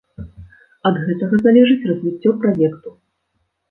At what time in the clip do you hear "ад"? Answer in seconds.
0.91-0.95